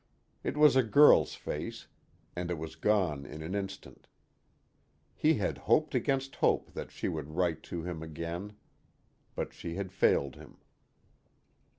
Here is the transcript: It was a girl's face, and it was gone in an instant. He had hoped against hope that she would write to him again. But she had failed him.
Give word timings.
It 0.43 0.57
was 0.57 0.75
a 0.75 0.81
girl's 0.81 1.35
face, 1.35 1.85
and 2.35 2.49
it 2.49 2.57
was 2.57 2.75
gone 2.75 3.23
in 3.23 3.43
an 3.43 3.53
instant. 3.53 4.07
He 5.13 5.35
had 5.35 5.59
hoped 5.69 5.93
against 5.93 6.37
hope 6.37 6.73
that 6.73 6.89
she 6.91 7.07
would 7.07 7.35
write 7.35 7.61
to 7.69 7.83
him 7.83 8.01
again. 8.01 8.53
But 9.35 9.53
she 9.53 9.75
had 9.75 9.91
failed 9.91 10.37
him. 10.37 10.57